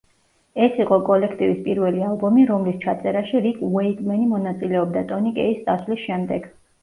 ეს 0.67 0.77
იყო 0.83 0.95
კოლექტივის 1.09 1.59
პირველი 1.65 2.01
ალბომი, 2.05 2.45
რომლის 2.51 2.79
ჩაწერაში 2.87 3.43
რიკ 3.45 3.61
უეიკმენი 3.69 4.25
მონაწილეობდა, 4.33 5.07
ტონი 5.13 5.35
კეის 5.39 5.63
წასვლის 5.69 6.05
შემდეგ. 6.09 6.49